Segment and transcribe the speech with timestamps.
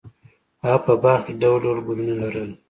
[0.63, 2.49] هغه په باغ کې ډول ډول ګلونه لرل.